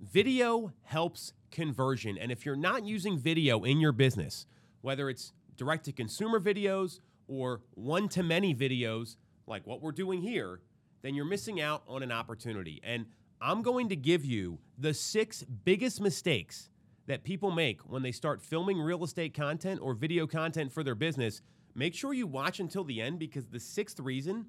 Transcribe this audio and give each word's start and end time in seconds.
Video 0.00 0.72
helps 0.82 1.32
conversion. 1.50 2.18
And 2.18 2.32
if 2.32 2.44
you're 2.44 2.56
not 2.56 2.84
using 2.84 3.18
video 3.18 3.64
in 3.64 3.80
your 3.80 3.92
business, 3.92 4.46
whether 4.82 5.08
it's 5.08 5.32
direct 5.56 5.84
to 5.86 5.92
consumer 5.92 6.40
videos 6.40 7.00
or 7.28 7.60
one 7.74 8.08
to 8.10 8.22
many 8.22 8.54
videos 8.54 9.16
like 9.46 9.66
what 9.66 9.80
we're 9.80 9.92
doing 9.92 10.20
here, 10.20 10.60
then 11.02 11.14
you're 11.14 11.24
missing 11.24 11.60
out 11.60 11.82
on 11.86 12.02
an 12.02 12.10
opportunity. 12.12 12.80
And 12.82 13.06
I'm 13.40 13.62
going 13.62 13.88
to 13.90 13.96
give 13.96 14.24
you 14.24 14.58
the 14.78 14.94
six 14.94 15.42
biggest 15.42 16.00
mistakes 16.00 16.70
that 17.06 17.24
people 17.24 17.50
make 17.50 17.80
when 17.82 18.02
they 18.02 18.12
start 18.12 18.40
filming 18.40 18.80
real 18.80 19.04
estate 19.04 19.34
content 19.34 19.80
or 19.82 19.94
video 19.94 20.26
content 20.26 20.72
for 20.72 20.82
their 20.82 20.94
business. 20.94 21.42
Make 21.74 21.94
sure 21.94 22.14
you 22.14 22.26
watch 22.26 22.60
until 22.60 22.84
the 22.84 23.00
end 23.00 23.18
because 23.18 23.46
the 23.46 23.60
sixth 23.60 24.00
reason 24.00 24.46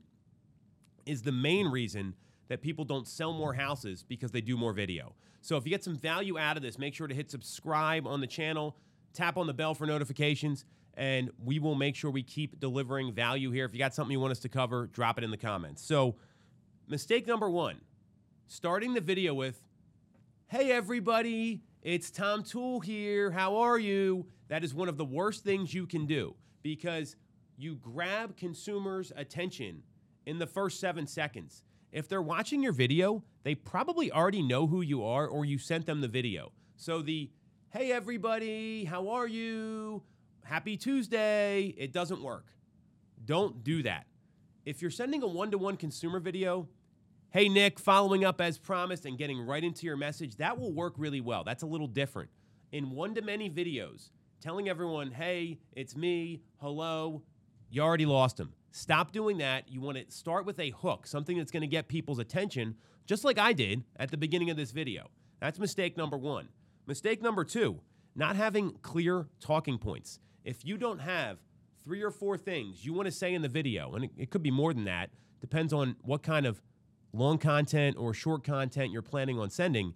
is 1.06 1.22
the 1.22 1.32
main 1.32 1.68
reason 1.68 2.16
that 2.48 2.62
people 2.62 2.86
don't 2.86 3.08
sell 3.08 3.34
more 3.34 3.54
houses 3.54 4.04
because 4.08 4.32
they 4.32 4.42
do 4.42 4.58
more 4.58 4.74
video. 4.74 5.14
So 5.42 5.58
if 5.58 5.66
you 5.66 5.70
get 5.70 5.84
some 5.84 5.98
value 5.98 6.38
out 6.38 6.58
of 6.58 6.64
this, 6.64 6.78
make 6.78 6.94
sure 6.94 7.08
to 7.08 7.16
hit 7.16 7.30
subscribe 7.30 8.08
on 8.08 8.22
the 8.22 8.28
channel, 8.28 8.76
tap 9.14 9.38
on 9.38 9.48
the 9.48 9.54
bell 9.54 9.74
for 9.74 9.86
notifications, 9.86 10.66
and 10.96 11.30
we 11.44 11.60
will 11.60 11.76
make 11.76 11.96
sure 11.96 12.10
we 12.10 12.24
keep 12.24 12.60
delivering 12.60 13.14
value 13.14 13.52
here. 13.52 13.66
If 13.66 13.74
you 13.74 13.80
got 13.80 13.94
something 13.94 14.12
you 14.12 14.20
want 14.20 14.32
us 14.32 14.40
to 14.40 14.50
cover, 14.50 14.88
drop 14.88 15.18
it 15.18 15.24
in 15.24 15.32
the 15.32 15.38
comments. 15.38 15.84
So, 15.84 16.16
mistake 16.88 17.28
number 17.28 17.50
one 17.50 17.82
starting 18.48 18.94
the 18.94 19.02
video 19.02 19.34
with, 19.34 19.62
Hey 20.48 20.72
everybody, 20.72 21.64
it's 21.82 22.12
Tom 22.12 22.44
Toole 22.44 22.80
here. 22.80 23.32
How 23.32 23.58
are 23.58 23.80
you? 23.80 24.28
That 24.48 24.64
is 24.64 24.74
one 24.74 24.88
of 24.90 24.98
the 24.98 25.06
worst 25.06 25.44
things 25.44 25.74
you 25.74 25.88
can 25.88 26.06
do 26.06 26.36
because 26.62 27.16
you 27.58 27.76
grab 27.76 28.38
consumers' 28.38 29.12
attention 29.16 29.84
in 30.26 30.40
the 30.40 30.48
first 30.48 30.80
seven 30.80 31.08
seconds. 31.08 31.64
If 31.96 32.10
they're 32.10 32.22
watching 32.22 32.62
your 32.62 32.74
video, 32.74 33.24
they 33.44 33.56
probably 33.56 34.12
already 34.12 34.42
know 34.42 34.68
who 34.68 34.82
you 34.82 35.06
are 35.06 35.26
or 35.26 35.46
you 35.46 35.58
sent 35.58 35.86
them 35.86 36.02
the 36.02 36.10
video. 36.10 36.52
So 36.76 37.02
the, 37.02 37.32
hey 37.70 37.94
everybody, 37.94 38.84
how 38.84 39.08
are 39.12 39.26
you? 39.26 40.04
Happy 40.44 40.76
Tuesday, 40.76 41.74
it 41.78 41.94
doesn't 41.94 42.22
work. 42.22 42.48
Don't 43.24 43.64
do 43.64 43.82
that. 43.84 44.08
If 44.66 44.82
you're 44.82 44.92
sending 44.92 45.24
a 45.24 45.28
one 45.28 45.52
to 45.52 45.58
one 45.58 45.78
consumer 45.78 46.20
video, 46.20 46.68
hey 47.30 47.48
Nick, 47.48 47.80
following 47.80 48.26
up 48.26 48.42
as 48.42 48.58
promised 48.58 49.06
and 49.06 49.18
getting 49.18 49.40
right 49.40 49.64
into 49.64 49.86
your 49.86 49.96
message, 49.96 50.36
that 50.36 50.60
will 50.60 50.74
work 50.74 50.96
really 50.98 51.22
well. 51.22 51.46
That's 51.46 51.64
a 51.64 51.68
little 51.68 51.88
different. 51.88 52.30
In 52.74 52.92
one 52.92 53.16
to 53.16 53.22
many 53.22 53.50
videos, 53.50 54.10
telling 54.42 54.68
everyone, 54.68 55.12
hey, 55.12 55.60
it's 55.72 55.96
me, 55.96 56.42
hello, 56.58 57.22
you 57.70 57.82
already 57.82 58.06
lost 58.06 58.36
them. 58.36 58.52
Stop 58.76 59.14
doing 59.14 59.38
that. 59.38 59.72
You 59.72 59.80
want 59.80 59.98
to 59.98 60.04
start 60.14 60.46
with 60.46 60.60
a 60.60 60.72
hook, 60.72 61.08
something 61.08 61.38
that's 61.38 61.50
going 61.50 61.62
to 61.62 61.68
get 61.68 61.88
people's 61.88 62.20
attention, 62.20 62.76
just 63.06 63.24
like 63.24 63.40
I 63.40 63.54
did 63.54 63.86
at 63.96 64.12
the 64.12 64.18
beginning 64.18 64.50
of 64.50 64.58
this 64.58 64.72
video. 64.72 65.08
That's 65.40 65.58
mistake 65.58 65.96
number 65.96 66.18
one. 66.18 66.50
Mistake 66.86 67.22
number 67.22 67.46
two, 67.46 67.80
not 68.18 68.36
having 68.36 68.74
clear 68.82 69.28
talking 69.40 69.78
points. 69.78 70.20
If 70.44 70.66
you 70.66 70.78
don't 70.78 71.00
have 71.00 71.38
three 71.86 72.02
or 72.02 72.12
four 72.12 72.38
things 72.38 72.86
you 72.86 72.92
want 72.92 73.06
to 73.06 73.14
say 73.14 73.34
in 73.34 73.42
the 73.42 73.48
video, 73.48 73.94
and 73.96 74.04
it, 74.04 74.12
it 74.18 74.30
could 74.30 74.44
be 74.44 74.52
more 74.52 74.74
than 74.74 74.84
that, 74.84 75.10
depends 75.40 75.72
on 75.72 75.96
what 76.02 76.22
kind 76.22 76.46
of 76.46 76.62
long 77.14 77.38
content 77.38 77.96
or 77.98 78.14
short 78.14 78.44
content 78.44 78.92
you're 78.92 79.02
planning 79.02 79.40
on 79.40 79.50
sending, 79.50 79.94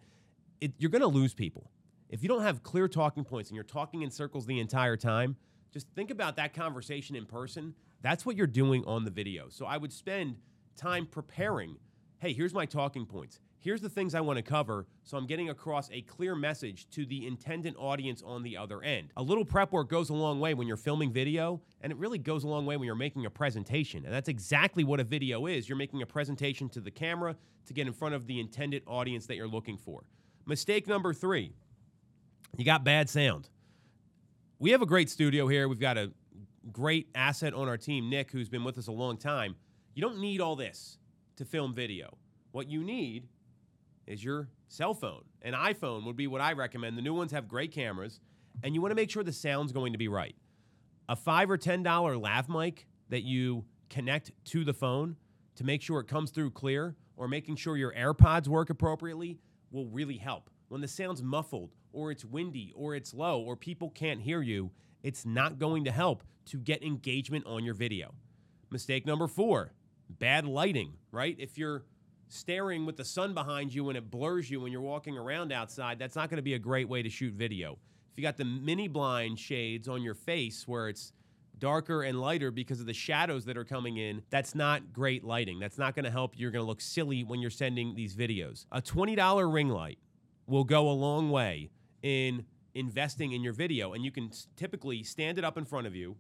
it, 0.62 0.72
you're 0.78 0.90
going 0.90 1.02
to 1.02 1.08
lose 1.08 1.34
people. 1.34 1.70
If 2.08 2.24
you 2.24 2.30
don't 2.30 2.44
have 2.44 2.64
clear 2.64 2.88
talking 2.88 3.26
points 3.26 3.50
and 3.50 3.56
you're 3.56 3.66
talking 3.66 4.04
in 4.04 4.10
circles 4.10 4.46
the 4.46 4.62
entire 4.62 4.96
time, 4.96 5.36
just 5.74 5.86
think 5.96 6.12
about 6.12 6.38
that 6.38 6.54
conversation 6.54 7.18
in 7.18 7.26
person 7.26 7.76
that's 8.02 8.26
what 8.26 8.36
you're 8.36 8.48
doing 8.48 8.84
on 8.86 9.06
the 9.06 9.12
video. 9.12 9.50
So 9.50 9.66
I 9.66 9.78
would 9.78 9.94
spend 9.94 10.38
time 10.76 11.06
preparing. 11.06 11.78
Hey, 12.20 12.34
here's 12.34 12.54
my 12.54 12.66
talking 12.66 13.06
points. 13.06 13.40
Here's 13.62 13.82
the 13.82 13.90
things 13.90 14.16
I 14.16 14.22
want 14.22 14.38
to 14.38 14.42
cover, 14.42 14.88
so 15.04 15.18
I'm 15.18 15.28
getting 15.28 15.50
across 15.50 15.90
a 15.92 16.02
clear 16.04 16.34
message 16.34 16.90
to 16.92 17.06
the 17.06 17.28
intended 17.28 17.76
audience 17.78 18.24
on 18.26 18.42
the 18.42 18.56
other 18.56 18.82
end. 18.82 19.12
A 19.18 19.22
little 19.22 19.44
prep 19.44 19.74
work 19.74 19.90
goes 19.90 20.10
a 20.10 20.14
long 20.14 20.40
way 20.40 20.54
when 20.54 20.66
you're 20.66 20.78
filming 20.78 21.12
video, 21.12 21.60
and 21.82 21.92
it 21.92 21.98
really 21.98 22.18
goes 22.18 22.46
a 22.46 22.48
long 22.48 22.66
way 22.66 22.78
when 22.78 22.86
you're 22.86 22.96
making 22.96 23.26
a 23.26 23.30
presentation. 23.30 24.06
And 24.06 24.14
that's 24.14 24.30
exactly 24.30 24.86
what 24.86 25.02
a 25.02 25.04
video 25.04 25.46
is. 25.46 25.68
You're 25.68 25.78
making 25.78 26.02
a 26.02 26.06
presentation 26.06 26.70
to 26.70 26.80
the 26.80 26.90
camera 26.90 27.36
to 27.66 27.74
get 27.74 27.86
in 27.86 27.92
front 27.92 28.16
of 28.16 28.28
the 28.28 28.40
intended 28.40 28.82
audience 28.88 29.26
that 29.26 29.36
you're 29.36 29.46
looking 29.46 29.78
for. 29.78 30.06
Mistake 30.46 30.88
number 30.88 31.14
three 31.14 31.52
you 32.58 32.66
got 32.66 32.84
bad 32.84 33.10
sound. 33.10 33.50
We 34.58 34.72
have 34.72 34.82
a 34.82 34.86
great 34.86 35.10
studio 35.10 35.48
here. 35.48 35.68
We've 35.68 35.80
got 35.80 35.98
a 35.98 36.12
great 36.70 37.10
asset 37.16 37.54
on 37.54 37.68
our 37.68 37.78
team, 37.78 38.10
Nick, 38.10 38.32
who's 38.32 38.50
been 38.50 38.64
with 38.64 38.78
us 38.78 38.88
a 38.88 38.92
long 38.92 39.18
time. 39.18 39.56
You 39.94 40.02
don't 40.02 40.20
need 40.20 40.42
all 40.42 40.56
this 40.56 40.98
to 41.36 41.46
film 41.46 41.74
video. 41.74 42.18
What 42.52 42.70
you 42.70 42.84
need 42.84 43.28
is 44.08 44.24
your 44.24 44.50
cell 44.68 44.94
phone. 44.94 45.24
An 45.42 45.54
iPhone 45.54 46.06
would 46.06 46.16
be 46.16 46.28
what 46.28 46.42
I 46.42 46.54
recommend. 46.54 46.98
The 46.98 47.02
new 47.02 47.14
ones 47.14 47.32
have 47.32 47.48
great 47.48 47.72
cameras, 47.72 48.20
and 48.64 48.74
you 48.74 48.82
want 48.82 48.92
to 48.92 48.96
make 48.96 49.10
sure 49.10 49.24
the 49.24 49.34
sound's 49.34 49.72
going 49.72 49.94
to 49.94 50.00
be 50.00 50.08
right. 50.08 50.36
A 51.08 51.16
five 51.16 51.50
or 51.50 51.58
ten 51.58 51.84
dollar 51.84 52.18
lav 52.18 52.50
mic 52.50 52.88
that 53.10 53.24
you 53.24 53.66
connect 53.90 54.32
to 54.46 54.64
the 54.64 54.74
phone 54.74 55.16
to 55.56 55.64
make 55.64 55.82
sure 55.82 56.00
it 56.00 56.08
comes 56.08 56.32
through 56.32 56.52
clear, 56.52 56.96
or 57.18 57.28
making 57.28 57.56
sure 57.56 57.76
your 57.76 57.94
AirPods 57.94 58.48
work 58.48 58.70
appropriately 58.70 59.40
will 59.72 59.88
really 59.88 60.18
help. 60.18 60.50
When 60.70 60.82
the 60.82 60.88
sound's 60.88 61.22
muffled, 61.22 61.76
or 61.92 62.12
it's 62.12 62.24
windy, 62.24 62.72
or 62.76 62.96
it's 62.96 63.14
low, 63.14 63.42
or 63.42 63.56
people 63.56 63.90
can't 63.90 64.22
hear 64.22 64.42
you, 64.42 64.72
it's 65.04 65.26
not 65.26 65.60
going 65.60 65.86
to 65.86 65.92
help 65.92 66.24
to 66.46 66.58
get 66.58 66.84
engagement 66.84 67.46
on 67.46 67.64
your 67.64 67.74
video. 67.74 68.14
Mistake 68.72 69.06
number 69.06 69.28
four 69.28 69.72
bad 70.10 70.46
lighting, 70.46 70.94
right? 71.12 71.36
If 71.38 71.58
you're 71.58 71.84
staring 72.30 72.86
with 72.86 72.98
the 72.98 73.06
sun 73.06 73.34
behind 73.34 73.74
you 73.74 73.90
and 73.90 73.98
it 73.98 74.10
blurs 74.10 74.50
you 74.50 74.62
when 74.62 74.72
you're 74.72 74.82
walking 74.82 75.18
around 75.18 75.52
outside, 75.52 76.00
that's 76.00 76.16
not 76.16 76.30
going 76.30 76.38
to 76.38 76.44
be 76.44 76.54
a 76.56 76.60
great 76.60 76.88
way 76.90 77.02
to 77.02 77.10
shoot 77.10 77.34
video. 77.34 77.74
If 78.12 78.18
you 78.18 78.24
got 78.24 78.38
the 78.38 78.46
mini 78.46 78.88
blind 78.88 79.40
shades 79.40 79.88
on 79.88 80.02
your 80.02 80.16
face 80.16 80.68
where 80.68 80.90
it's 80.90 81.14
darker 81.60 82.04
and 82.04 82.20
lighter 82.20 82.52
because 82.52 82.80
of 82.80 82.86
the 82.86 82.94
shadows 82.94 83.46
that 83.46 83.58
are 83.58 83.66
coming 83.66 83.98
in, 83.98 84.24
that's 84.30 84.56
not 84.56 84.94
great 84.94 85.24
lighting. 85.24 85.60
That's 85.60 85.78
not 85.78 85.96
going 85.96 86.06
to 86.06 86.12
help. 86.12 86.34
You're 86.36 86.52
going 86.52 86.64
to 86.64 86.68
look 86.68 86.82
silly 86.82 87.24
when 87.24 87.40
you're 87.40 87.50
sending 87.50 87.96
these 87.96 88.16
videos. 88.16 88.66
A 88.72 88.82
$20 88.82 89.54
ring 89.54 89.70
light 89.70 90.00
will 90.48 90.64
go 90.64 90.90
a 90.90 90.94
long 90.94 91.30
way 91.30 91.70
in 92.02 92.46
investing 92.80 93.34
in 93.34 93.44
your 93.44 93.54
video. 93.54 93.94
And 93.94 94.04
you 94.04 94.12
can 94.12 94.32
typically 94.56 95.04
stand 95.04 95.38
it 95.38 95.44
up 95.44 95.58
in 95.58 95.66
front 95.66 95.86
of 95.88 95.96
you 95.96 96.16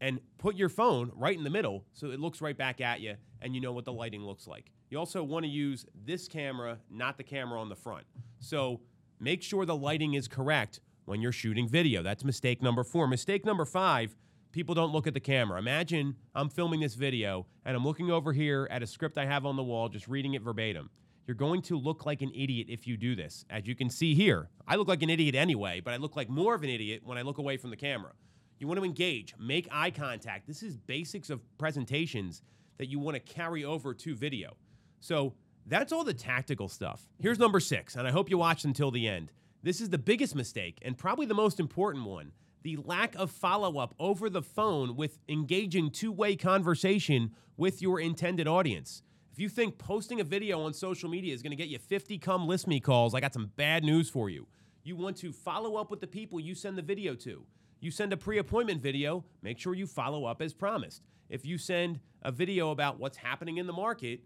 and 0.00 0.20
put 0.38 0.54
your 0.56 0.68
phone 0.68 1.10
right 1.16 1.36
in 1.36 1.44
the 1.44 1.50
middle 1.50 1.84
so 1.92 2.10
it 2.10 2.20
looks 2.20 2.40
right 2.40 2.56
back 2.56 2.80
at 2.80 3.00
you 3.00 3.16
and 3.42 3.54
you 3.54 3.60
know 3.60 3.72
what 3.72 3.84
the 3.84 3.92
lighting 3.92 4.22
looks 4.22 4.46
like. 4.46 4.70
You 4.90 4.98
also 4.98 5.22
want 5.22 5.44
to 5.44 5.50
use 5.50 5.84
this 6.04 6.28
camera, 6.28 6.78
not 6.90 7.18
the 7.18 7.24
camera 7.24 7.60
on 7.60 7.68
the 7.68 7.76
front. 7.76 8.04
So 8.38 8.80
make 9.20 9.42
sure 9.42 9.66
the 9.66 9.76
lighting 9.76 10.14
is 10.14 10.28
correct 10.28 10.80
when 11.04 11.20
you're 11.20 11.32
shooting 11.32 11.68
video. 11.68 12.02
That's 12.02 12.24
mistake 12.24 12.62
number 12.62 12.84
four. 12.84 13.06
Mistake 13.06 13.44
number 13.44 13.64
five 13.64 14.14
people 14.52 14.74
don't 14.74 14.92
look 14.92 15.06
at 15.06 15.14
the 15.14 15.20
camera. 15.20 15.58
Imagine 15.58 16.16
I'm 16.34 16.48
filming 16.48 16.80
this 16.80 16.94
video 16.94 17.46
and 17.64 17.76
I'm 17.76 17.84
looking 17.84 18.10
over 18.10 18.32
here 18.32 18.66
at 18.70 18.82
a 18.82 18.86
script 18.86 19.18
I 19.18 19.26
have 19.26 19.44
on 19.44 19.56
the 19.56 19.62
wall, 19.62 19.88
just 19.88 20.08
reading 20.08 20.34
it 20.34 20.42
verbatim. 20.42 20.90
You're 21.28 21.34
going 21.34 21.60
to 21.62 21.78
look 21.78 22.06
like 22.06 22.22
an 22.22 22.32
idiot 22.34 22.68
if 22.70 22.86
you 22.86 22.96
do 22.96 23.14
this. 23.14 23.44
As 23.50 23.66
you 23.66 23.74
can 23.74 23.90
see 23.90 24.14
here, 24.14 24.48
I 24.66 24.76
look 24.76 24.88
like 24.88 25.02
an 25.02 25.10
idiot 25.10 25.34
anyway, 25.34 25.82
but 25.84 25.92
I 25.92 25.98
look 25.98 26.16
like 26.16 26.30
more 26.30 26.54
of 26.54 26.62
an 26.62 26.70
idiot 26.70 27.02
when 27.04 27.18
I 27.18 27.22
look 27.22 27.36
away 27.36 27.58
from 27.58 27.68
the 27.68 27.76
camera. 27.76 28.12
You 28.58 28.66
want 28.66 28.80
to 28.80 28.84
engage, 28.84 29.34
make 29.38 29.68
eye 29.70 29.90
contact. 29.90 30.46
This 30.46 30.62
is 30.62 30.78
basics 30.78 31.28
of 31.28 31.42
presentations 31.58 32.40
that 32.78 32.86
you 32.86 32.98
want 32.98 33.14
to 33.14 33.20
carry 33.20 33.62
over 33.62 33.92
to 33.92 34.16
video. 34.16 34.56
So 35.00 35.34
that's 35.66 35.92
all 35.92 36.02
the 36.02 36.14
tactical 36.14 36.66
stuff. 36.66 37.06
Here's 37.18 37.38
number 37.38 37.60
six, 37.60 37.94
and 37.94 38.08
I 38.08 38.10
hope 38.10 38.30
you 38.30 38.38
watched 38.38 38.64
until 38.64 38.90
the 38.90 39.06
end. 39.06 39.30
This 39.62 39.82
is 39.82 39.90
the 39.90 39.98
biggest 39.98 40.34
mistake 40.34 40.78
and 40.80 40.96
probably 40.96 41.26
the 41.26 41.34
most 41.34 41.60
important 41.60 42.06
one 42.06 42.32
the 42.62 42.78
lack 42.84 43.14
of 43.14 43.30
follow 43.30 43.78
up 43.78 43.94
over 44.00 44.28
the 44.28 44.42
phone 44.42 44.96
with 44.96 45.18
engaging 45.28 45.90
two 45.90 46.10
way 46.10 46.34
conversation 46.36 47.32
with 47.56 47.82
your 47.82 48.00
intended 48.00 48.48
audience. 48.48 49.02
If 49.38 49.42
you 49.42 49.48
think 49.48 49.78
posting 49.78 50.20
a 50.20 50.24
video 50.24 50.62
on 50.62 50.74
social 50.74 51.08
media 51.08 51.32
is 51.32 51.42
going 51.42 51.52
to 51.52 51.56
get 51.56 51.68
you 51.68 51.78
50 51.78 52.18
come 52.18 52.48
list 52.48 52.66
me 52.66 52.80
calls, 52.80 53.14
I 53.14 53.20
got 53.20 53.32
some 53.32 53.52
bad 53.54 53.84
news 53.84 54.10
for 54.10 54.28
you. 54.28 54.48
You 54.82 54.96
want 54.96 55.16
to 55.18 55.30
follow 55.30 55.76
up 55.76 55.92
with 55.92 56.00
the 56.00 56.08
people 56.08 56.40
you 56.40 56.56
send 56.56 56.76
the 56.76 56.82
video 56.82 57.14
to. 57.14 57.46
You 57.78 57.92
send 57.92 58.12
a 58.12 58.16
pre 58.16 58.38
appointment 58.38 58.82
video, 58.82 59.24
make 59.40 59.60
sure 59.60 59.74
you 59.74 59.86
follow 59.86 60.24
up 60.24 60.42
as 60.42 60.52
promised. 60.52 61.02
If 61.28 61.46
you 61.46 61.56
send 61.56 62.00
a 62.22 62.32
video 62.32 62.72
about 62.72 62.98
what's 62.98 63.16
happening 63.16 63.58
in 63.58 63.68
the 63.68 63.72
market 63.72 64.22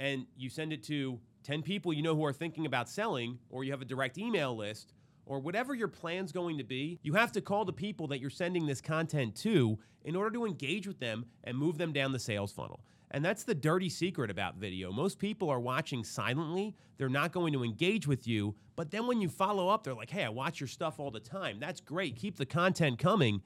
and 0.00 0.26
you 0.36 0.50
send 0.50 0.72
it 0.72 0.82
to 0.86 1.20
10 1.44 1.62
people 1.62 1.92
you 1.92 2.02
know 2.02 2.16
who 2.16 2.24
are 2.24 2.32
thinking 2.32 2.66
about 2.66 2.88
selling, 2.88 3.38
or 3.50 3.62
you 3.62 3.70
have 3.70 3.82
a 3.82 3.84
direct 3.84 4.18
email 4.18 4.56
list, 4.56 4.94
or 5.26 5.38
whatever 5.38 5.76
your 5.76 5.86
plan's 5.86 6.32
going 6.32 6.58
to 6.58 6.64
be, 6.64 6.98
you 7.04 7.12
have 7.12 7.30
to 7.30 7.40
call 7.40 7.64
the 7.64 7.72
people 7.72 8.08
that 8.08 8.18
you're 8.18 8.28
sending 8.28 8.66
this 8.66 8.80
content 8.80 9.36
to 9.36 9.78
in 10.04 10.16
order 10.16 10.32
to 10.32 10.44
engage 10.44 10.88
with 10.88 10.98
them 10.98 11.26
and 11.44 11.56
move 11.56 11.78
them 11.78 11.92
down 11.92 12.10
the 12.10 12.18
sales 12.18 12.50
funnel. 12.50 12.80
And 13.12 13.24
that's 13.24 13.42
the 13.42 13.54
dirty 13.54 13.88
secret 13.88 14.30
about 14.30 14.56
video. 14.56 14.92
Most 14.92 15.18
people 15.18 15.50
are 15.50 15.58
watching 15.58 16.04
silently. 16.04 16.76
They're 16.96 17.08
not 17.08 17.32
going 17.32 17.52
to 17.54 17.64
engage 17.64 18.06
with 18.06 18.26
you. 18.26 18.54
But 18.76 18.92
then 18.92 19.06
when 19.06 19.20
you 19.20 19.28
follow 19.28 19.68
up, 19.68 19.82
they're 19.82 19.94
like, 19.94 20.10
hey, 20.10 20.24
I 20.24 20.28
watch 20.28 20.60
your 20.60 20.68
stuff 20.68 21.00
all 21.00 21.10
the 21.10 21.18
time. 21.20 21.58
That's 21.58 21.80
great. 21.80 22.16
Keep 22.16 22.36
the 22.36 22.46
content 22.46 22.98
coming. 22.98 23.42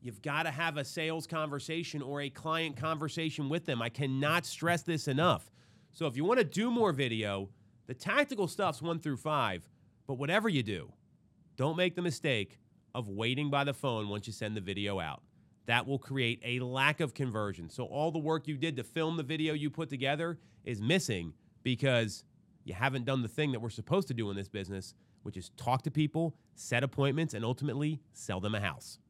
You've 0.00 0.20
got 0.20 0.42
to 0.44 0.50
have 0.50 0.78
a 0.78 0.84
sales 0.84 1.28
conversation 1.28 2.02
or 2.02 2.22
a 2.22 2.28
client 2.28 2.76
conversation 2.76 3.48
with 3.48 3.66
them. 3.66 3.80
I 3.80 3.88
cannot 3.88 4.44
stress 4.44 4.82
this 4.82 5.06
enough. 5.06 5.48
So 5.92 6.06
if 6.06 6.16
you 6.16 6.24
want 6.24 6.40
to 6.40 6.44
do 6.44 6.68
more 6.70 6.92
video, 6.92 7.50
The 7.86 7.94
tactical 7.94 8.48
stuff's 8.48 8.80
one 8.80 8.98
through 9.00 9.16
five, 9.18 9.68
but 10.06 10.14
whatever 10.14 10.48
you 10.48 10.62
do, 10.62 10.92
don't 11.56 11.76
make 11.76 11.94
the 11.94 12.02
mistake 12.02 12.58
of 12.94 13.08
waiting 13.08 13.50
by 13.50 13.64
the 13.64 13.74
phone 13.74 14.08
once 14.08 14.26
you 14.26 14.32
send 14.32 14.56
the 14.56 14.60
video 14.60 15.00
out. 15.00 15.22
That 15.66 15.86
will 15.86 15.98
create 15.98 16.40
a 16.44 16.60
lack 16.60 17.00
of 17.00 17.14
conversion. 17.14 17.70
So, 17.70 17.84
all 17.84 18.10
the 18.10 18.18
work 18.18 18.48
you 18.48 18.56
did 18.56 18.76
to 18.76 18.84
film 18.84 19.16
the 19.16 19.22
video 19.22 19.54
you 19.54 19.70
put 19.70 19.88
together 19.88 20.38
is 20.64 20.80
missing 20.80 21.34
because 21.62 22.24
you 22.64 22.74
haven't 22.74 23.04
done 23.04 23.22
the 23.22 23.28
thing 23.28 23.52
that 23.52 23.60
we're 23.60 23.70
supposed 23.70 24.08
to 24.08 24.14
do 24.14 24.30
in 24.30 24.36
this 24.36 24.48
business, 24.48 24.94
which 25.22 25.36
is 25.36 25.50
talk 25.56 25.82
to 25.82 25.90
people, 25.90 26.34
set 26.54 26.82
appointments, 26.82 27.34
and 27.34 27.44
ultimately 27.44 28.00
sell 28.12 28.40
them 28.40 28.54
a 28.54 28.60
house. 28.60 28.98